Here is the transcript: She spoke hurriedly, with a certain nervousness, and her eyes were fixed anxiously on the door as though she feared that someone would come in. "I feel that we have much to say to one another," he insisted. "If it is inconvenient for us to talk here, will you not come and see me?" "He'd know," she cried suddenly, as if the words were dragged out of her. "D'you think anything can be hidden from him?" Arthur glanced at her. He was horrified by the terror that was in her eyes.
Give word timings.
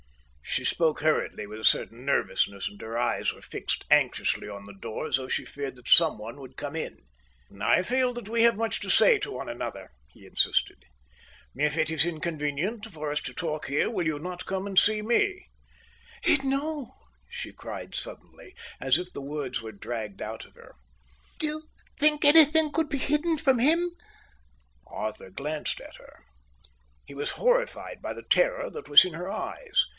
She 0.43 0.65
spoke 0.65 0.99
hurriedly, 0.99 1.47
with 1.47 1.61
a 1.61 1.63
certain 1.63 2.03
nervousness, 2.03 2.67
and 2.67 2.81
her 2.81 2.97
eyes 2.97 3.31
were 3.31 3.41
fixed 3.41 3.85
anxiously 3.89 4.49
on 4.49 4.65
the 4.65 4.73
door 4.73 5.07
as 5.07 5.15
though 5.15 5.29
she 5.29 5.45
feared 5.45 5.77
that 5.77 5.87
someone 5.87 6.41
would 6.41 6.57
come 6.57 6.75
in. 6.75 7.03
"I 7.61 7.83
feel 7.83 8.11
that 8.15 8.27
we 8.27 8.41
have 8.43 8.57
much 8.57 8.81
to 8.81 8.89
say 8.89 9.17
to 9.19 9.31
one 9.31 9.47
another," 9.47 9.91
he 10.09 10.25
insisted. 10.25 10.83
"If 11.55 11.77
it 11.77 11.89
is 11.89 12.05
inconvenient 12.05 12.85
for 12.87 13.11
us 13.11 13.21
to 13.21 13.33
talk 13.33 13.67
here, 13.67 13.89
will 13.89 14.05
you 14.05 14.19
not 14.19 14.45
come 14.45 14.67
and 14.67 14.77
see 14.77 15.01
me?" 15.01 15.47
"He'd 16.23 16.43
know," 16.43 16.95
she 17.29 17.53
cried 17.53 17.95
suddenly, 17.95 18.53
as 18.81 18.97
if 18.97 19.13
the 19.13 19.21
words 19.21 19.61
were 19.61 19.71
dragged 19.71 20.21
out 20.21 20.45
of 20.45 20.55
her. 20.55 20.73
"D'you 21.39 21.63
think 21.97 22.25
anything 22.25 22.73
can 22.73 22.87
be 22.87 22.97
hidden 22.97 23.37
from 23.37 23.59
him?" 23.59 23.91
Arthur 24.87 25.29
glanced 25.29 25.79
at 25.79 25.95
her. 25.95 26.25
He 27.05 27.13
was 27.13 27.31
horrified 27.39 28.01
by 28.01 28.13
the 28.13 28.23
terror 28.29 28.69
that 28.71 28.89
was 28.89 29.05
in 29.05 29.13
her 29.13 29.29
eyes. 29.31 29.85